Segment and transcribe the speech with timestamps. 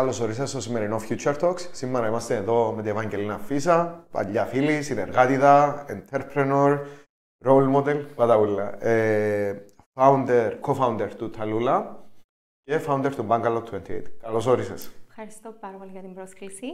[0.00, 1.60] Καλώς ορίσατε στο σημερινό Future Talks.
[1.72, 6.78] Σήμερα είμαστε εδώ με την Ευαγγελίνα Φίσα, παλιά φίλη, συνεργάτηδα, entrepreneur,
[7.44, 8.84] role model, πάντα όλα.
[8.84, 12.04] Ε, founder, co-founder του Ταλούλα
[12.62, 14.02] και founder του Bangalore 28.
[14.20, 14.92] Καλώς όρισες.
[15.08, 16.66] Ευχαριστώ πάρα πολύ για την πρόσκληση.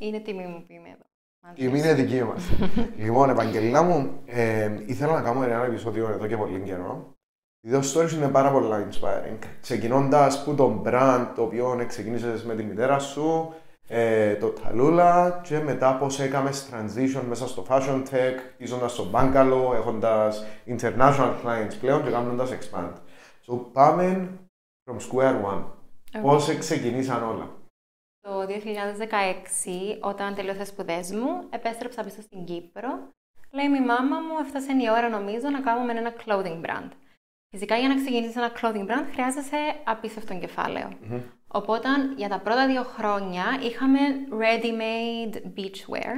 [0.00, 1.54] Είναι τιμή μου που είμαι εδώ.
[1.54, 2.50] Τιμή είναι δική μας.
[3.04, 7.17] λοιπόν, Ευαγγελίνα μου, ε, ήθελα να κάνουμε ένα επεισόδιο εδώ και πολύ καιρό
[7.60, 9.38] οι δύο stories είναι πάρα πολύ inspiring.
[9.60, 13.54] Ξεκινώντας που το brand το οποίο ξεκίνησε με τη μητέρα σου,
[13.88, 19.74] ε, το Talula και μετά πώς έκαμες transition μέσα στο fashion tech, ίζοντας στο Bangalore,
[19.74, 22.92] έχοντας international clients πλέον και κάνοντας expand.
[23.46, 24.28] So πάμε
[24.84, 25.64] from square one.
[26.12, 26.22] Okay.
[26.22, 27.50] Πώς ξεκινήσαν όλα;
[28.20, 32.90] Το 2016, όταν τελείωσα σπουδές μου, επέστρεψα πίσω στην Κύπρο.
[33.50, 36.90] Λέει η μάμα μου, έφτασε η ώρα νομίζω να κάνουμε ένα clothing brand.
[37.50, 40.88] Φυσικά για να ξεκινήσει ένα clothing brand χρειάζεσαι απίστευτο κεφάλαιο.
[40.88, 41.22] Mm-hmm.
[41.48, 43.98] Οπότε για τα πρώτα δύο χρόνια είχαμε
[44.30, 46.14] ready-made beachwear.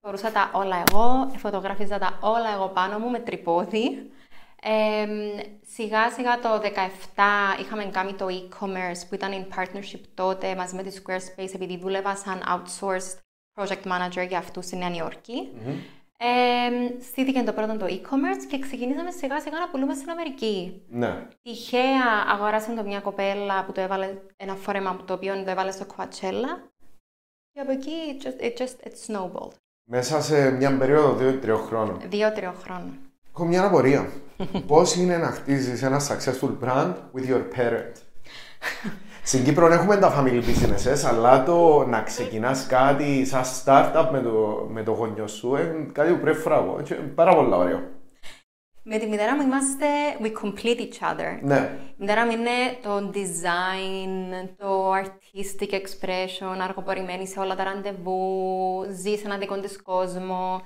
[0.00, 4.10] Φορούσα τα όλα εγώ, φωτογράφιζα τα όλα εγώ πάνω μου με τρυπόδι.
[4.62, 5.06] Ε,
[5.62, 6.60] σιγά σιγά το
[7.14, 11.78] 2017 είχαμε κάνει το e-commerce που ήταν in partnership τότε μαζί με τη Squarespace επειδή
[11.78, 13.18] δούλευα σαν outsourced
[13.54, 15.48] project manager για αυτούς στη Νέα Υόρκη.
[15.54, 15.97] Mm-hmm.
[16.20, 20.82] Ε, στήθηκε το πρώτο το e-commerce και ξεκινήσαμε σιγά σιγά να πουλούμε στην Αμερική.
[20.88, 21.26] Ναι.
[21.42, 25.86] Τυχαία αγοράσαμε το μια κοπέλα που το έβαλε ένα φόρεμα το οποίο το έβαλε στο
[25.96, 26.70] Coachella
[27.52, 29.52] και από εκεί it just, it just it snowballed.
[29.90, 32.00] Μέσα σε μια περίοδο δύο-τριών χρόνων.
[32.08, 32.98] Δύο-τριών χρόνων.
[33.32, 34.08] Έχω μια απορία.
[34.66, 37.92] Πώς είναι να χτίζεις ένα successful brand with your parent;
[39.28, 44.66] Στην Κύπρο έχουμε τα family businesses, αλλά το να ξεκινάς κάτι σαν startup με το,
[44.70, 47.80] με το γονιό σου είναι κάτι που πρέπει να Πάρα πολύ ωραίο.
[48.82, 49.86] Με τη μητέρα μου είμαστε
[50.22, 51.38] we complete each other.
[51.42, 51.70] Ναι.
[51.88, 58.20] Η μητέρα μου είναι το design, το artistic expression, αργοπορημένη σε όλα τα ραντεβού,
[58.90, 60.60] ζει σε ένα δικό της κόσμο.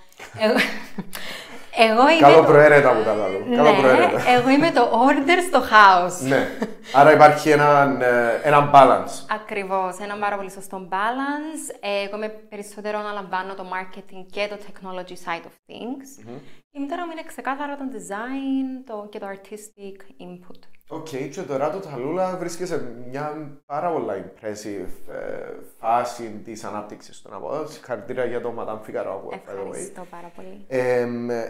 [1.77, 2.43] Εγώ είμαι Καλό το...
[2.43, 3.45] προαίρετα που τα λέω.
[3.49, 4.21] Ναι, Καλό προαίρετα.
[4.37, 6.29] εγώ είμαι το order στο house.
[6.29, 6.49] ναι.
[6.95, 9.27] Άρα υπάρχει ένα, ε, ένα balance.
[9.31, 9.99] Ακριβώς.
[9.99, 11.77] Ένα πάρα πολύ σωστό balance.
[11.81, 16.29] Ε, εγώ είμαι περισσότερο αναλαμβάνω το marketing και το technology side of things.
[16.29, 16.41] Mm-hmm.
[16.75, 20.61] Η μητέρα μου είναι ξεκάθαρα το design το, και το artistic input.
[20.89, 27.21] Okay, και τώρα το Ταλούλα βρίσκεται σε μια πάρα πολύ impressive ε, φάση της ανάπτυξης
[27.21, 27.67] του να πω.
[27.67, 29.33] Συγχαρητήρια για το Madame Figaro.
[29.47, 30.65] Ευχαριστώ πάρα πολύ.
[30.69, 31.07] Ε,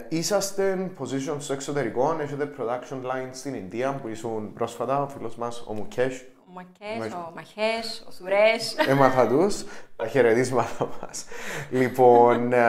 [0.09, 5.63] είσαστε positioned στο εξωτερικό, έχετε production lines στην Ινδία που ήσουν πρόσφατα, ο φίλο μας
[5.67, 8.75] ο Μουκές, Μακές, ο Μαχές, ο Σουρές.
[8.87, 9.63] Έμαθα τους,
[9.95, 11.25] τα χαιρετίσματα μας.
[11.69, 12.59] λοιπόν, ε,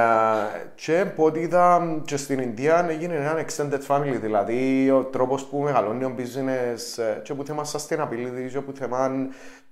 [0.75, 5.59] και από ό,τι είδα και στην Ινδία έγινε ένα extended family, δηλαδή ο τρόπος που
[5.59, 9.29] μεγαλώνει το business ε, και που θέμα sustainability και που θέμα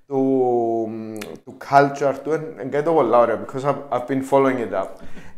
[0.07, 0.89] του,
[1.45, 4.89] του culture του είναι κάτι το πολύ ωραίο, because I've, I've been following it up.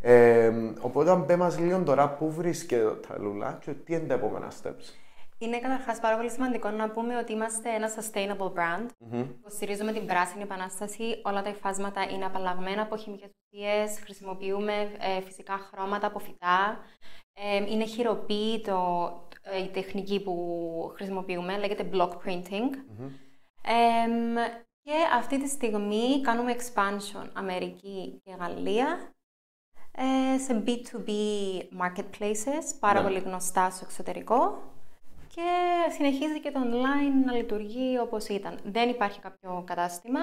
[0.01, 0.51] ε,
[0.81, 4.49] οπότε, αν πέ μας λίγο τώρα, πού βρίσκεται το Ταλούλα και τι είναι τα επόμενα
[4.63, 5.04] steps;
[5.45, 8.87] Είναι καταρχάς πάρα πολύ σημαντικό να πούμε ότι είμαστε ένα sustainable brand.
[8.87, 9.27] Mm-hmm.
[9.39, 11.21] Υποστηρίζουμε την πράσινη επανάσταση.
[11.25, 14.01] Όλα τα υφάσματα είναι απαλλαγμένα από χημικές ουσίες.
[14.01, 16.81] Χρησιμοποιούμε ε, φυσικά χρώματα από φυτά.
[17.33, 19.13] Ε, είναι χειροποίητο
[19.43, 20.35] ε, η τεχνική που
[20.95, 21.59] χρησιμοποιούμε.
[21.59, 22.71] Λέγεται block printing.
[22.71, 23.11] Mm-hmm.
[24.83, 29.13] και αυτή τη στιγμή κάνουμε expansion Αμερική και Γαλλία
[30.39, 31.11] σε B2B
[31.83, 33.07] marketplaces, πάρα ναι.
[33.07, 34.73] πολύ γνωστά στο εξωτερικό
[35.35, 35.51] και
[35.97, 38.59] συνεχίζει και το online να λειτουργεί όπως ήταν.
[38.65, 40.21] Δεν υπάρχει κάποιο κατάστημα.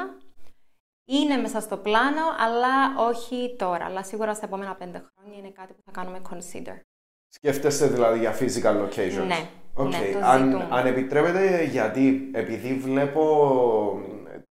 [1.06, 3.86] Είναι μέσα στο πλάνο, αλλά όχι τώρα.
[3.86, 6.80] Αλλά σίγουρα στα επόμενα πέντε χρόνια είναι κάτι που θα κάνουμε consider.
[7.28, 9.90] Σκέφτεστε δηλαδή για physical locations; Ναι, okay.
[9.90, 13.24] ναι το αν, αν επιτρέπετε, γιατί επειδή βλέπω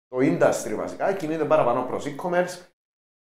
[0.07, 2.65] το industry βασικά κινείται παραπάνω προς e-commerce,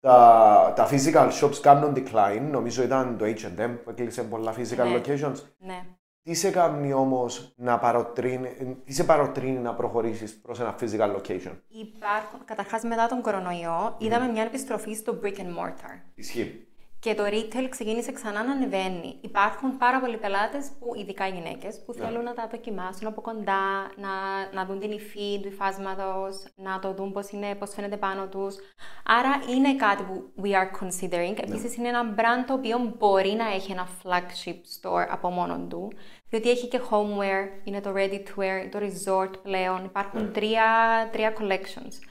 [0.00, 2.48] τα, τα physical shops κάνουν decline.
[2.50, 5.36] Νομίζω ήταν το H&M που έκλεισε πολλά physical ναι, locations.
[5.58, 5.84] Ναι.
[6.28, 11.52] Τι σε κάνει όμως να παροτρύνει, τι σε παροτρύνει να προχωρήσεις προς ένα physical location;
[11.69, 16.00] Υπάρχουν, καταρχάς μετά τον κορονοϊό, είδαμε μια επιστροφή στο brick and mortar.
[16.14, 16.69] Ισχύει
[17.00, 19.19] και το retail ξεκίνησε ξανά να ανεβαίνει.
[19.20, 20.70] Υπάρχουν πάρα πολλοί πελάτες,
[21.00, 21.98] ειδικά οι γυναίκες, που yeah.
[21.98, 22.04] Ναι.
[22.06, 24.08] θέλουν να τα δοκιμάσουν από κοντά, να,
[24.52, 28.56] να δουν την υφή του υφάσματος, να το δουν πώς πώς φαίνεται πάνω τους.
[29.04, 31.38] Άρα είναι κάτι που we are considering.
[31.38, 31.46] Yeah.
[31.46, 31.54] Ναι.
[31.54, 35.92] Επίσης είναι ένα brand το οποίο μπορεί να έχει ένα flagship store από μόνο του,
[36.30, 39.84] διότι έχει και homeware, είναι το ready to wear, το resort πλέον.
[39.84, 40.25] Υπάρχουν yeah.
[40.25, 40.30] Ναι.
[40.30, 40.64] τρία,
[41.12, 42.08] τρία collections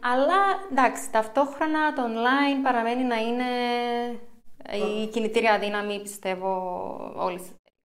[0.00, 3.44] αλλά εντάξει, ταυτόχρονα το online παραμένει να είναι
[5.02, 6.52] η κινητήρια δύναμη, πιστεύω,
[7.16, 7.40] όλη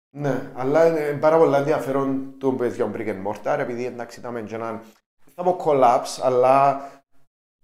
[0.09, 4.45] Ναι, αλλά είναι πάρα πολύ ενδιαφέρον το που για Brick and Mortar, επειδή εντάξει ήταν
[4.45, 4.81] και έναν
[5.35, 6.81] θα πω collapse, αλλά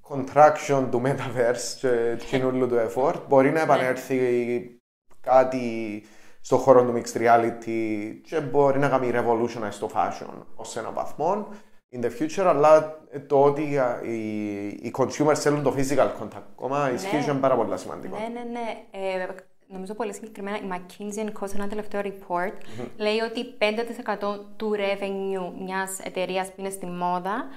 [0.09, 3.15] contraction του metaverse και κοινούλου του effort.
[3.27, 4.79] Μπορεί να επανέλθει
[5.21, 6.03] κάτι
[6.47, 11.47] στον χώρο του mixed reality και μπορεί να κάνει revolution στο fashion ως ένα βαθμό
[11.95, 13.61] in the future, αλλά το ότι
[14.03, 18.17] οι, οι consumers θέλουν το physical contact ακόμα ισχύει και είναι πάρα πολύ σημαντικό.
[18.17, 18.83] Ναι, ναι, ναι.
[18.91, 19.27] Ε,
[19.67, 21.47] νομίζω πολύ συγκεκριμένα η McKinsey Co.
[21.47, 22.53] σε ένα τελευταίο report
[22.97, 27.47] λέει ότι 5% του revenue μιας εταιρείας που είναι στη μόδα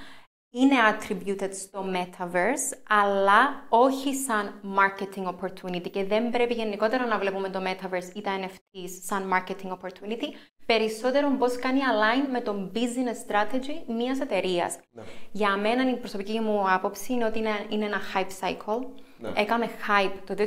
[0.50, 7.48] είναι attributed στο metaverse, αλλά όχι σαν marketing opportunity και δεν πρέπει γενικότερα να βλέπουμε
[7.48, 10.34] το metaverse ή τα NFTs σαν marketing opportunity,
[10.66, 14.78] περισσότερο πώς κάνει align με το business strategy μιας εταιρείας.
[14.90, 15.02] Ναι.
[15.32, 18.86] Για μένα η προσωπική μου άποψη είναι ότι είναι, είναι ένα hype cycle.
[19.18, 19.32] Ναι.
[19.36, 20.44] Έκαμε hype το 2022,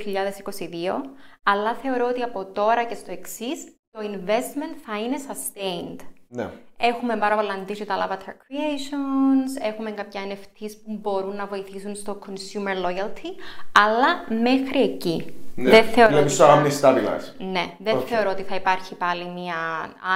[1.44, 6.00] αλλά θεωρώ ότι από τώρα και στο εξής το investment θα είναι sustained.
[6.34, 6.50] Ναι.
[6.78, 12.86] Έχουμε πάρα πολλά digital avatar creations, έχουμε κάποια NFTs που μπορούν να βοηθήσουν στο consumer
[12.86, 13.30] loyalty,
[13.72, 15.34] αλλά μέχρι εκεί.
[15.56, 15.70] Ναι.
[15.70, 17.20] Δεν θεωρώ δηλαδή, ότι θα...
[17.38, 18.04] Ναι, δεν okay.
[18.06, 19.56] θεωρώ ότι θα υπάρχει πάλι μία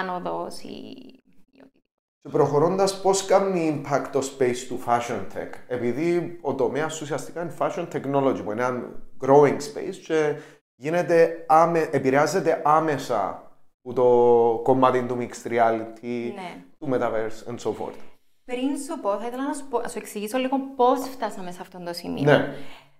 [0.01, 0.95] άνοδος ή...
[2.21, 7.53] Και προχωρώντας, πώς κάνει impact το space του fashion tech, επειδή ο τομέας ουσιαστικά είναι
[7.59, 8.83] fashion technology, που είναι ένα
[9.25, 10.35] growing space και
[10.75, 13.46] γίνεται άμε, επηρεάζεται άμεσα που
[13.93, 16.63] το κομμάτι του mixed reality, ναι.
[16.79, 17.99] του metaverse and so forth.
[18.45, 21.57] Πριν σου πω, θα ήθελα να σου, πω, να σου εξηγήσω λίγο πώς φτάσαμε σε
[21.61, 22.23] αυτό το σημείο.
[22.23, 22.53] Ναι.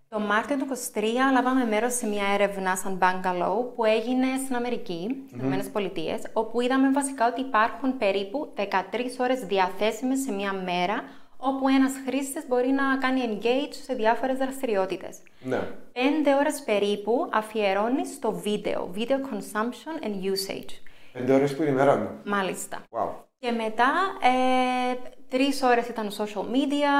[0.10, 1.04] Το Μάρτιο του 2023
[1.34, 5.72] λάβαμε μέρος σε μια έρευνα σαν Bangalore που έγινε στην Αμερική, στις mm-hmm.
[5.74, 8.62] Πολιτείες, όπου είδαμε βασικά ότι υπάρχουν περίπου 13
[9.20, 11.04] ώρες διαθέσιμες σε μια μέρα
[11.38, 15.18] όπου ένας χρήστης μπορεί να κάνει engage σε διάφορες δραστηριότητες.
[15.42, 15.60] Ναι.
[15.92, 20.70] Πέντε ώρες περίπου αφιερώνεις στο βίντεο, video consumption and usage.
[21.14, 22.10] Πέντε ώρες που είναι η μέρα μου.
[22.26, 22.84] Μάλιστα.
[22.90, 23.10] Wow.
[23.40, 23.92] Και μετά
[24.22, 24.96] ε,
[25.30, 26.94] τρεις ώρες ήταν social media,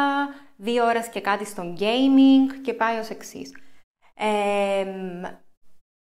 [0.56, 3.52] δύο ώρες και κάτι στο gaming και πάει ως εξής.
[4.14, 4.86] Ε,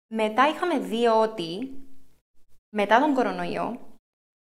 [0.07, 1.73] μετά είχαμε δει ότι
[2.69, 3.90] μετά τον κορονοϊό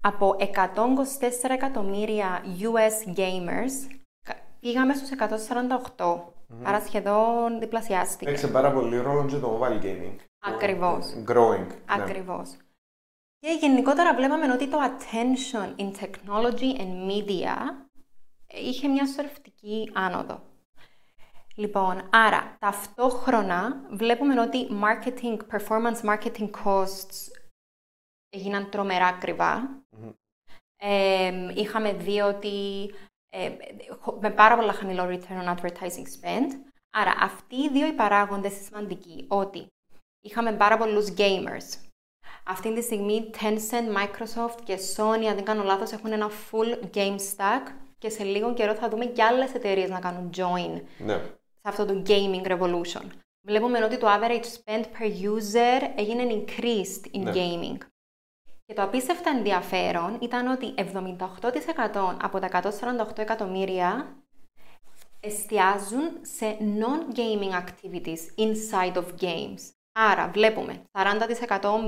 [0.07, 3.99] από 124 εκατομμύρια US gamers
[4.61, 5.09] πήγαμε στους
[5.97, 5.97] 148.
[5.97, 6.19] mm
[6.63, 8.31] Άρα σχεδόν διπλασιάστηκε.
[8.31, 10.17] Έχει πάρα πολύ ρόλο και το mobile gaming.
[10.39, 11.05] Ακριβώς.
[11.29, 11.67] Growing.
[11.67, 12.03] Ναι.
[12.03, 12.51] Ακριβώς.
[12.51, 12.57] Ναι.
[13.39, 17.57] Και γενικότερα βλέπαμε ότι το attention in technology and media
[18.47, 20.41] είχε μια σωρευτική άνοδο.
[21.57, 27.36] Λοιπόν, άρα ταυτόχρονα βλέπουμε ότι marketing, performance marketing costs
[28.37, 29.19] έγιναν τρομερά
[31.55, 32.91] είχαμε δει ότι
[33.29, 33.51] ε,
[34.21, 36.51] με πάρα πολλά χαμηλό return on advertising spend.
[36.91, 39.67] Άρα αυτοί οι δύο οι παράγοντες είναι σημαντικοί, ότι
[40.21, 41.87] είχαμε πάρα πολλούς gamers.
[42.45, 47.17] Αυτή τη στιγμή Tencent, Microsoft και Sony, αν δεν κάνω λάθος, έχουν ένα full game
[47.17, 51.15] stack και σε λίγο καιρό θα δούμε και άλλες εταιρείες να κάνουν join ναι.
[51.15, 53.05] σε αυτό το gaming revolution.
[53.47, 57.33] Βλέπουμε ότι το average spend per user έγινε increased in ναι.
[57.35, 57.79] gaming.
[58.67, 64.17] Και το απίστευτα ενδιαφέρον ήταν ότι 78% από τα 148 εκατομμύρια
[65.21, 69.59] εστιάζουν σε non-gaming activities inside of games.
[69.93, 71.21] Άρα βλέπουμε 40%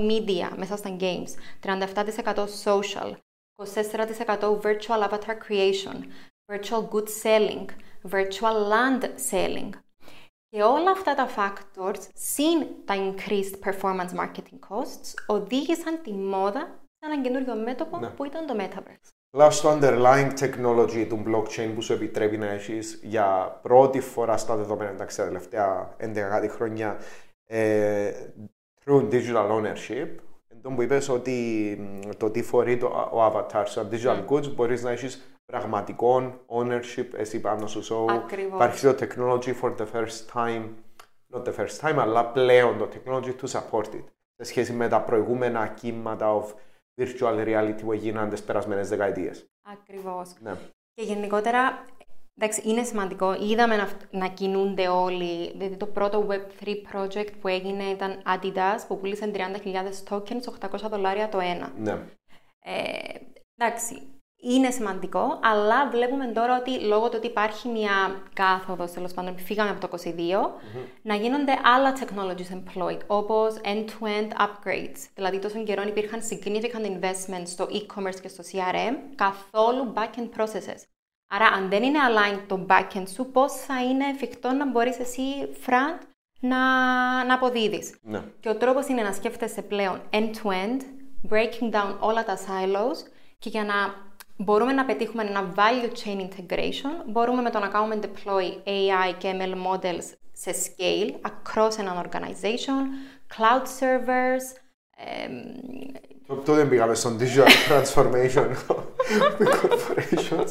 [0.09, 1.29] media μέσα στα games,
[1.63, 3.13] 37% social,
[3.55, 5.97] 24% virtual avatar creation,
[6.51, 7.65] virtual goods selling,
[8.09, 9.69] virtual land selling.
[10.49, 16.59] Και όλα αυτά τα factors, συν τα increased performance marketing costs, οδήγησαν τη μόδα
[16.99, 18.07] σε ένα καινούριο μέτωπο ναι.
[18.07, 19.09] που ήταν το Metaverse.
[19.31, 24.55] Λάω στο underlying technology του blockchain που σου επιτρέπει να έχεις για πρώτη φορά στα
[24.55, 26.97] δεδομένα εντάξει, τα τελευταία 11 χρόνια
[27.45, 28.11] ε,
[28.85, 30.07] through digital ownership.
[30.61, 31.77] Τον που είπες ότι
[32.17, 34.25] το τι φορεί το, ο avatar σε digital ναι.
[34.29, 37.83] goods μπορείς να έχεις πραγματικό ownership εσύ πάνω σου.
[37.83, 38.21] So,
[38.53, 40.63] υπάρχει το technology for the first time,
[41.33, 44.03] not the first time, αλλά πλέον το technology to support it
[44.35, 46.45] σε σχέση με τα προηγούμενα κύματα of
[47.01, 49.49] virtual reality που έγιναν τις περασμένες δεκαετίες.
[49.61, 50.35] Ακριβώς.
[50.39, 50.53] Ναι.
[50.93, 51.85] Και γενικότερα,
[52.35, 53.33] εντάξει, είναι σημαντικό.
[53.33, 55.51] Είδαμε να, να κινούνται όλοι.
[55.51, 59.39] Δηλαδή το πρώτο Web3 project που έγινε ήταν Adidas, που πούλησε 30.000
[60.09, 61.73] tokens, 800 δολάρια το ένα.
[61.77, 61.91] Ναι.
[62.59, 63.13] Ε,
[63.57, 69.37] εντάξει, είναι σημαντικό, αλλά βλέπουμε τώρα ότι λόγω του ότι υπάρχει μια κάθοδος, τέλος πάντων,
[69.37, 70.51] φύγαμε από το 22,
[71.01, 75.07] να γίνονται άλλα technologies employed, όπως end-to-end upgrades.
[75.15, 80.81] Δηλαδή, τόσο καιρό υπήρχαν significant investments στο e-commerce και στο CRM, καθόλου back-end processes.
[81.31, 85.21] Άρα, αν δεν είναι aligned το back-end σου, πώς θα είναι εφικτό να μπορείς εσύ
[85.65, 85.99] front
[86.39, 86.57] να,
[87.25, 88.23] να αποδίδεις; Ναι.
[88.39, 90.81] Και ο τρόπος είναι να σκέφτεσαι πλέον end-to-end,
[91.29, 92.97] breaking down όλα τα silos
[93.39, 93.73] και για να
[94.41, 99.35] μπορούμε να πετύχουμε ένα value chain integration, μπορούμε με το να κάνουμε deploy AI και
[99.39, 102.79] ML models σε scale across an organization,
[103.37, 104.43] cloud servers,
[106.45, 108.47] το δεν πήγαμε στον digital transformation
[109.37, 110.47] με corporations.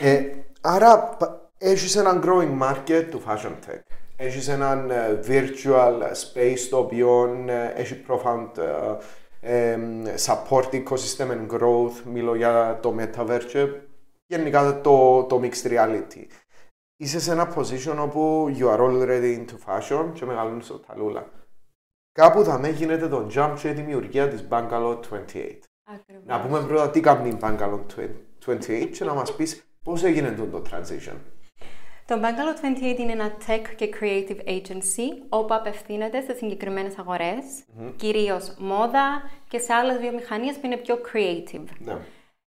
[0.00, 0.22] ε,
[0.60, 1.16] άρα
[1.58, 3.80] έχεις έναν growing market του fashion tech.
[4.16, 4.90] Έχεις έναν
[5.28, 7.28] virtual space το οποίο
[7.74, 8.50] έχει profound
[10.26, 12.02] support ecosystem and growth.
[12.04, 13.42] Μιλώ για το metaverse
[14.26, 16.26] και γενικά το, το mixed reality.
[16.96, 21.30] Είσαι σε ένα position όπου you are already into fashion και μεγαλώνεις στο ταλούλα.
[22.12, 25.58] Κάπου θα με γίνεται το jump και η δημιουργία της Bangalore 28.
[25.84, 26.24] Ακριβώς.
[26.24, 27.80] Να πούμε πρώτα τι κάνει η Bangalore
[28.46, 31.16] 28 και να μας πεις πώς έγινε το transition.
[32.06, 37.92] Το Bangalore 28 είναι ένα tech και creative agency όπου απευθύνεται σε συγκεκριμένες αγορές, mm-hmm.
[37.96, 41.64] κυρίως μόδα και σε άλλες βιομηχανίες που είναι πιο creative.
[41.78, 41.96] Ναι.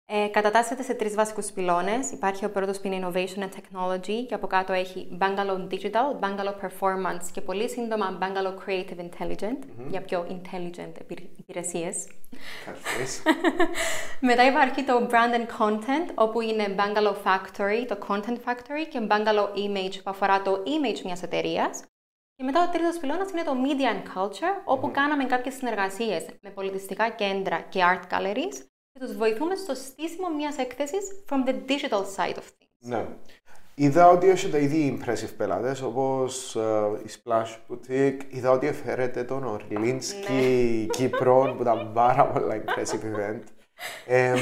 [0.09, 2.11] Ε, κατατάσσεται σε τρεις βασικούς πυλώνες.
[2.11, 6.55] Υπάρχει ο πρώτος που είναι Innovation and Technology και από κάτω έχει Bangalore Digital, Bangalore
[6.65, 9.59] Performance και πολύ σύντομα Bangalore Creative Intelligent
[9.89, 10.93] για πιο intelligent
[11.37, 12.07] υπηρεσίες.
[14.29, 19.57] Μετά υπάρχει το Brand and Content όπου είναι Bangalore Factory, το Content Factory και Bangalore
[19.57, 21.83] Image που αφορά το image μιας εταιρείας.
[22.35, 26.49] Και μετά ο τρίτος πυλώνας είναι το Media and Culture όπου κάναμε κάποιες συνεργασίες με
[26.49, 28.65] πολιτιστικά κέντρα και art galleries
[28.97, 32.77] και τους βοηθούμε στο στήσιμο μιας έκθεσης from the digital side of things.
[32.79, 33.05] Ναι.
[33.75, 38.19] Είδα ότι έχετε ήδη impressive πελάτες όπως uh, η Splash Boutique.
[38.29, 40.85] Είδα ότι εφέρετε τον Ορλίνσκι ναι.
[40.85, 43.41] Κύπρο που ήταν πάρα πολλά impressive event.
[44.05, 44.33] Ε,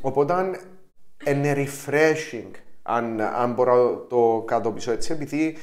[0.00, 0.60] οπότε
[1.26, 2.50] είναι refreshing
[2.82, 5.56] αν, αν μπορώ να το κάτω πίσω έτσι επειδή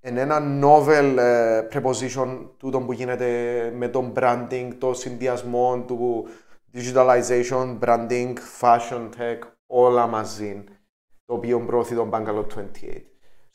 [0.00, 6.28] είναι ένα novel uh, preposition του που γίνεται με τον branding, το συνδυασμό του
[6.78, 10.64] digitalization, branding, fashion tech, όλα μαζί,
[11.24, 13.02] το οποίο προωθεί τον Bangalore 28.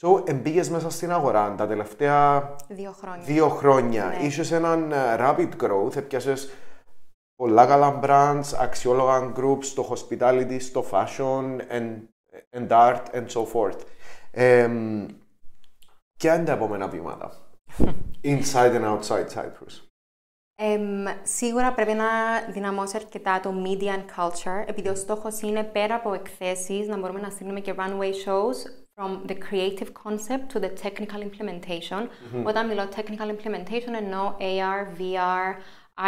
[0.02, 3.26] So, εμπήγες μέσα στην αγορά τα τελευταία δύο χρόνια.
[3.26, 4.06] Δύο χρόνια.
[4.06, 4.26] Ναι.
[4.26, 6.50] Είχες έναν ε, rapid growth, έπιασες
[7.36, 12.00] πολλά καλά brands, αξιόλογα groups στο hospitality, στο fashion and,
[12.52, 13.80] and art and so forth.
[14.32, 14.70] Ε,
[16.18, 17.32] ποια είναι τα επόμενα βήματα,
[18.24, 19.93] inside and outside Cyprus.
[20.56, 20.80] Ε,
[21.24, 22.06] σίγουρα πρέπει να
[22.50, 27.20] δυναμώσει αρκετά το media and culture, επειδή ο στόχος είναι πέρα από εκθέσεις να μπορούμε
[27.20, 32.02] να στείλουμε και runway shows from the creative concept to the technical implementation.
[32.02, 32.44] Mm-hmm.
[32.46, 35.56] Όταν μιλώ technical implementation εννοώ AR, VR,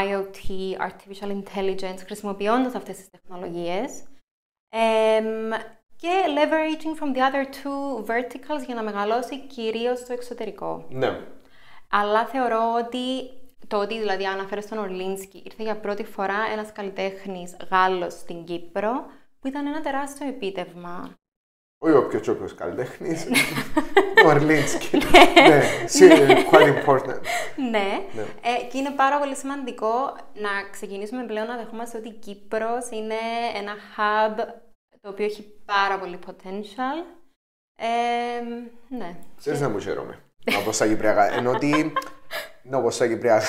[0.03, 0.47] IoT,
[0.87, 4.03] artificial intelligence, χρησιμοποιώντας αυτές τις τεχνολογίες.
[5.95, 10.85] και leveraging from the other two verticals για να μεγαλώσει κυρίως στο εξωτερικό.
[10.89, 11.19] Ναι.
[11.89, 13.29] Αλλά θεωρώ ότι
[13.67, 19.05] το ότι δηλαδή αναφέρω στον Ορλίνσκι, ήρθε για πρώτη φορά ένας καλλιτέχνης Γάλλος στην Κύπρο,
[19.39, 21.13] που ήταν ένα τεράστιο επίτευγμα.
[21.77, 23.25] Όχι ο πιο τσόκος καλλιτέχνης,
[24.25, 24.97] ο Ορλίνσκι.
[24.97, 27.19] ναι, ναι quite important.
[27.55, 28.21] ναι, ναι.
[28.41, 33.15] Ε, και είναι πάρα πολύ σημαντικό να ξεκινήσουμε πλέον να δεχόμαστε ότι η Κύπρος είναι
[33.55, 34.45] ένα hub
[35.01, 37.05] το οποίο έχει πάρα πολύ potential.
[37.77, 38.41] Ε,
[38.95, 39.15] ναι.
[39.37, 40.19] Ξέρεις να μου χαίρομαι.
[40.59, 41.33] Από στα Κυπριακά.
[41.33, 41.93] Ενώ ότι
[42.69, 43.45] ναι, όπως στα Κυπριακά,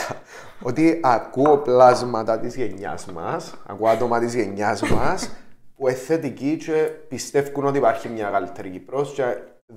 [0.62, 5.30] ότι ακούω πλάσματα της γενιάς μας, ακούω άτομα της γενιάς μας,
[5.76, 9.22] που είναι θετικοί και πιστεύουν ότι υπάρχει μια καλύτερη Κύπρος και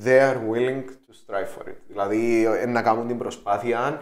[0.03, 1.75] they are willing to strive for it.
[1.87, 4.01] Δηλαδή, να κάνουν την προσπάθεια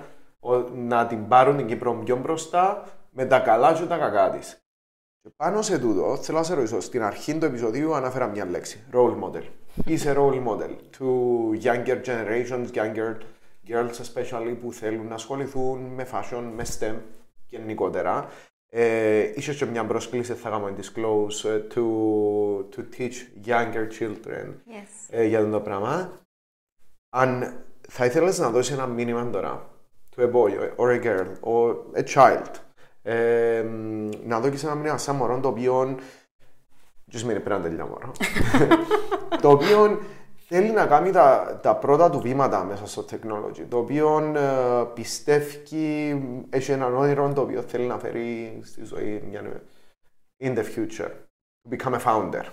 [0.74, 4.58] να την πάρουν την Κύπρο πιο μπροστά με τα καλά και τα κακά της.
[5.22, 8.84] Και πάνω σε τούτο, θέλω να σε ρωτήσω, στην αρχή του επεισοδίου αναφέρα μια λέξη,
[8.94, 9.44] role model.
[9.86, 11.08] Είσαι role model to
[11.64, 13.16] younger generations, younger
[13.68, 16.96] girls especially που θέλουν να ασχοληθούν με fashion, με STEM
[17.48, 18.30] γενικότερα.
[18.70, 21.86] Ε, ίσως και μια πρόσκληση θα κάνουμε disclose uh, to,
[22.76, 25.08] to teach younger children yes.
[25.10, 26.12] ε, για αυτό το πράγμα.
[27.10, 29.70] Αν θα ήθελες να δώσεις ένα μήνυμα τώρα
[30.16, 32.52] to a boy or a girl or a child
[33.02, 33.66] ε,
[34.24, 35.98] να δώσεις ένα μήνυμα σαν μωρό το οποίο
[37.12, 38.12] just μην πρέπει να τελειά μωρό
[39.42, 40.00] το οποίο
[40.50, 46.48] θέλει να κάνει τα, τα πρώτα του βήματα μέσα στο technology, το οποίο ε, πιστεύει,
[46.50, 49.32] έχει έναν όνειρο το οποίο θέλει να φέρει στη ζωή
[50.44, 51.12] in the future,
[51.64, 52.44] to become a founder.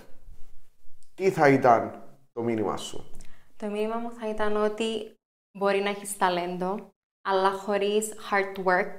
[1.15, 3.11] Τι θα ήταν το μήνυμα σου;
[3.57, 5.15] Το μήνυμα μου θα ήταν ότι
[5.57, 6.89] μπορεί να έχεις ταλέντο,
[7.21, 8.95] αλλά χωρίς hard work,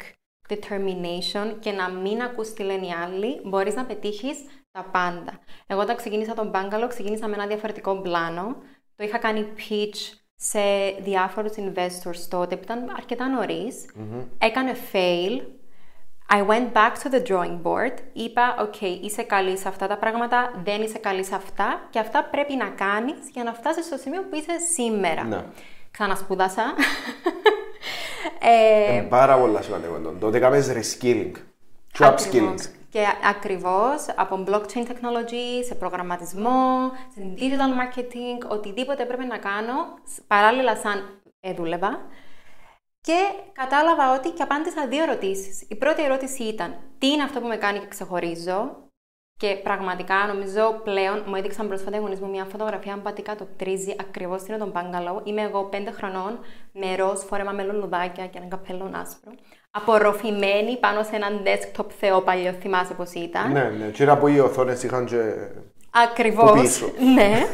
[0.48, 4.38] determination και να μην ακούς τι λένε οι άλλοι, μπορείς να πετύχεις
[4.70, 5.38] τα πάντα.
[5.66, 8.56] Εγώ όταν ξεκίνησα τον Bangalore, ξεκίνησα με ένα διαφορετικό πλάνο.
[8.96, 10.60] Το είχα κάνει pitch σε
[11.00, 13.26] διάφορους investors τότε που ήταν αρκετά
[14.38, 15.40] Έκανε fail,
[16.30, 17.94] I went back to the drawing board.
[18.12, 22.24] Είπα, OK, είσαι καλή σε αυτά τα πράγματα, δεν είσαι καλή σε αυτά και αυτά
[22.24, 25.24] πρέπει να κάνεις για να φτάσεις στο σημείο που είσαι σήμερα.
[25.24, 25.44] Ναι.
[25.90, 26.74] Ξανασπούδασα.
[28.40, 29.98] ε, Είναι πάρα πολύ σημαντικό.
[29.98, 30.10] το.
[30.10, 31.32] Τότε κάνεις reskilling.
[31.92, 32.54] Και upskilling.
[32.86, 33.14] Ακριβώς.
[33.22, 39.74] Και ακριβώς από blockchain technology, σε προγραμματισμό, σε digital marketing, οτιδήποτε έπρεπε να κάνω,
[40.04, 42.00] σ- παράλληλα σαν ε, δούλευα.
[43.00, 43.18] Και
[43.52, 45.66] κατάλαβα ότι και απάντησα δύο ερωτήσεις.
[45.68, 48.84] Η πρώτη ερώτηση ήταν, τι είναι αυτό που με κάνει και ξεχωρίζω;
[49.38, 53.44] Και πραγματικά νομίζω πλέον μου έδειξαν πρόσφατα οι γονείς μου μια φωτογραφία αν πατικά το
[53.56, 55.20] τρίζει ακριβώς είναι τον Μπάγκαλο.
[55.24, 56.38] Είμαι εγώ πέντε χρονών
[56.72, 59.32] με ροζ φόρεμα με λουλουδάκια και ένα καπέλο άσπρο.
[59.76, 63.86] Απορροφημένη πάνω σε έναν desktop θεό παλιό, θυμάσαι πως ήταν; Ναι, ναι.
[63.86, 65.16] Και από οι οθόνες είχαν και...
[66.04, 66.50] Ακριβώς.
[66.50, 66.92] Που πίσω.
[67.16, 67.46] ναι.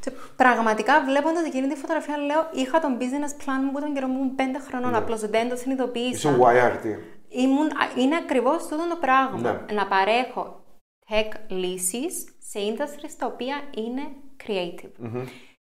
[0.00, 4.06] Και πραγματικά βλέποντας εκείνη τη φωτογραφία, λέω: Είχα τον business plan μου που τον καιρό
[4.06, 4.94] μου ήμουν πέντε χρονών.
[4.94, 6.10] Απλώς δεν το συνειδητοποίησα.
[6.14, 6.84] Ήσουν wired.
[7.28, 9.40] Ήμουν, α, είναι ακριβώς τούτο το πράγμα.
[9.40, 9.74] Ναι.
[9.74, 10.64] Να παρέχω
[11.08, 14.02] tech λύσει σε industries τα οποία είναι
[14.46, 15.08] creative.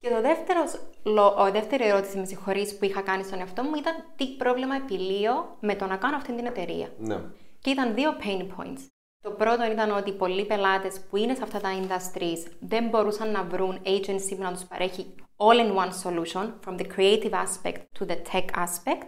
[0.00, 0.60] Και το δεύτερο,
[1.02, 4.74] λο- ο δεύτερη ερώτηση, με συγχωρείς, που είχα κάνει στον εαυτό μου ήταν τι πρόβλημα
[4.76, 6.88] επιλύω με το να κάνω αυτή την εταιρεία.
[6.98, 7.20] Ναι.
[7.60, 8.86] Και ήταν δύο pain points.
[9.22, 13.44] Το πρώτο ήταν ότι πολλοί πελάτες που είναι σε αυτά τα industries δεν μπορούσαν να
[13.44, 18.44] βρουν agency που να τους παρέχει all-in-one solution from the creative aspect to the tech
[18.64, 19.06] aspect.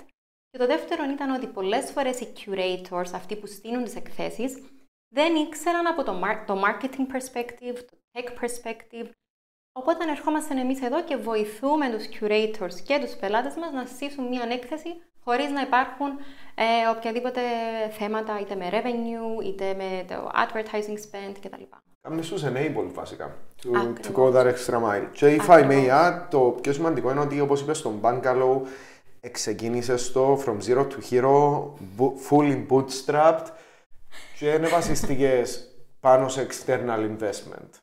[0.51, 4.63] Και το δεύτερο ήταν ότι πολλές φορές οι curators, αυτοί που στείλουν τις εκθέσεις,
[5.15, 9.09] δεν ήξεραν από το, mar- το marketing perspective, το tech perspective.
[9.73, 14.47] Οπότε ερχόμαστε εμείς εδώ και βοηθούμε τους curators και τους πελάτες μας να στήσουν μια
[14.53, 14.89] έκθεση
[15.25, 16.09] χωρίς να υπάρχουν
[16.55, 17.41] ε, οποιαδήποτε
[17.99, 21.63] θέματα είτε με revenue, είτε με το advertising spend κτλ.
[22.03, 23.37] Κάμνες τους enable βασικά.
[23.63, 24.33] To, to Ακριβώς.
[24.35, 25.07] go that extra mile.
[25.13, 25.89] Και if I may Ακριβώς.
[25.91, 28.61] add, το πιο σημαντικό είναι ότι όπως είπες στον Bungalow,
[29.31, 31.63] ξεκίνησες το from zero to hero,
[31.99, 33.47] bo- fully bootstrapped
[34.39, 37.82] και δεν βασιστήκες πάνω σε external investment.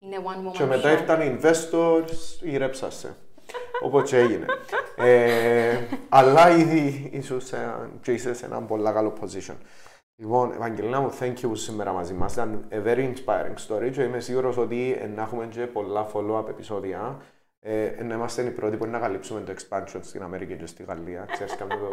[0.00, 0.14] Όχι.
[0.14, 0.92] Είναι one woman Και μετά show.
[1.00, 3.16] ήρθαν οι investors, ηρέψασε.
[3.82, 4.46] Όπως και έγινε.
[4.96, 9.54] ε, αλλά ήδη ίσως ε, και είσαι σε ένα πολύ καλό position.
[10.20, 12.32] Λοιπόν, Ευαγγελίνα μου, thank you που είσαι σήμερα μαζί μας.
[12.32, 16.48] Ήταν a very inspiring story και είμαι σίγουρος ότι ε, να έχουμε και πολλά follow-up
[16.48, 17.20] επεισόδια.
[17.60, 21.26] Ε, να είμαστε οι πρώτοι που να καλύψουμε το expansion στην Αμερική και στη Γαλλία.
[21.32, 21.88] Ξέρεις, κάνω το,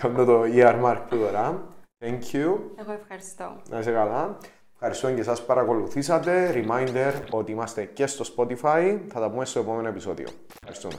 [0.00, 1.62] κάνω το ear mark του τώρα.
[2.04, 2.56] Thank you.
[2.76, 3.62] Εγώ ευχαριστώ.
[3.70, 4.38] Να είσαι καλά.
[4.80, 6.52] Ευχαριστώ και εσάς που παρακολουθήσατε.
[6.54, 8.98] Reminder ότι είμαστε και στο Spotify.
[9.08, 10.28] Θα τα πούμε στο επόμενο επεισόδιο.
[10.54, 10.94] Ευχαριστούμε.